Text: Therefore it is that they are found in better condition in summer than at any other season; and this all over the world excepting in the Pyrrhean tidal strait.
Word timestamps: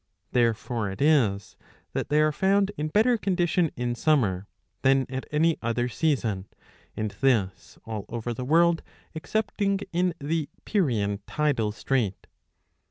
Therefore 0.31 0.89
it 0.89 0.99
is 0.99 1.55
that 1.93 2.09
they 2.09 2.21
are 2.21 2.31
found 2.31 2.71
in 2.75 2.87
better 2.87 3.19
condition 3.19 3.69
in 3.75 3.93
summer 3.93 4.47
than 4.81 5.05
at 5.09 5.27
any 5.31 5.59
other 5.61 5.87
season; 5.89 6.47
and 6.97 7.11
this 7.11 7.77
all 7.85 8.05
over 8.09 8.33
the 8.33 8.43
world 8.43 8.81
excepting 9.13 9.79
in 9.93 10.15
the 10.17 10.49
Pyrrhean 10.65 11.19
tidal 11.27 11.71
strait. 11.71 12.25